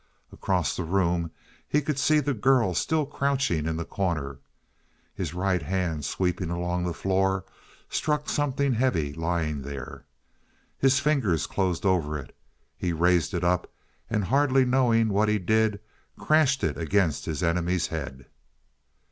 Across 0.33 0.75
the 0.75 0.83
room 0.83 1.29
he 1.69 1.79
could 1.79 1.99
see 1.99 2.19
the 2.19 2.33
girl 2.33 2.73
still 2.73 3.05
crouching 3.05 3.67
in 3.67 3.77
the 3.77 3.85
corner. 3.85 4.39
His 5.13 5.35
right 5.35 5.61
hand 5.61 6.05
sweeping 6.05 6.49
along 6.49 6.85
the 6.85 6.91
floor 6.95 7.45
struck 7.87 8.27
something 8.27 8.73
heavy 8.73 9.13
lying 9.13 9.61
there. 9.61 10.07
His 10.79 10.99
fingers 10.99 11.45
closed 11.45 11.85
over 11.85 12.17
it; 12.17 12.35
he 12.75 12.93
raised 12.93 13.35
it 13.35 13.43
up, 13.43 13.71
and 14.09 14.23
hardly 14.23 14.65
knowing 14.65 15.09
what 15.09 15.29
he 15.29 15.37
did, 15.37 15.79
crashed 16.17 16.63
it 16.63 16.79
against 16.79 17.25
his 17.25 17.43
enemy's 17.43 17.85
head. 17.85 18.25